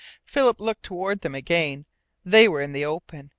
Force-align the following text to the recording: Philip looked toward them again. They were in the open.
Philip 0.25 0.59
looked 0.59 0.81
toward 0.81 1.21
them 1.21 1.35
again. 1.35 1.85
They 2.25 2.47
were 2.47 2.59
in 2.61 2.71
the 2.73 2.83
open. 2.85 3.29